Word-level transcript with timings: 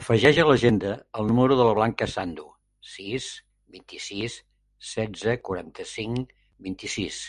Afegeix 0.00 0.36
a 0.40 0.42
l'agenda 0.48 0.90
el 1.22 1.24
número 1.30 1.56
de 1.60 1.64
la 1.68 1.72
Blanca 1.78 2.08
Sandu: 2.12 2.44
sis, 2.90 3.26
vint-i-sis, 3.78 4.36
setze, 4.92 5.36
quaranta-cinc, 5.50 6.32
vint-i-sis. 6.68 7.20